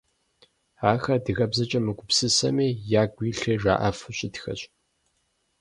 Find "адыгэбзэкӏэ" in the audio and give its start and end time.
1.19-1.79